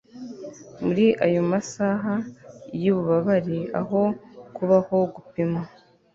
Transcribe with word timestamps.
muri 0.83 1.05
ayo 1.25 1.41
masaha 1.51 2.13
yububabare 2.83 3.59
aho 3.79 4.01
kubaho 4.55 4.97
gupima 5.15 5.61